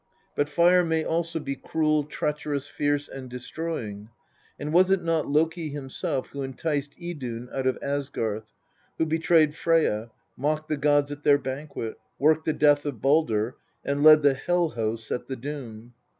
[0.35, 4.09] But fire may also be cruel, treacherous, fierce, and destroying;
[4.57, 8.51] and was it not Loki himself who enticed Idun out of Asgarth,
[8.97, 13.53] who betrayed Freyja, mocked the gods at their banquet, worked the death of Baldr,
[13.85, 15.93] and led the Hel hosts at the Doom